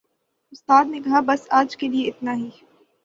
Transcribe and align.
اُستاد 0.53 0.85
نے 0.91 0.99
کہا، 1.05 1.19
"بس 1.27 1.41
آج 1.59 1.69
کے 1.79 1.87
لئے 1.91 2.03
اِتنا 2.09 2.33
ہی" 2.39 2.49